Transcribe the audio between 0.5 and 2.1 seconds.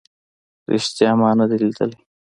ریښتیا ما نه دی لیدلی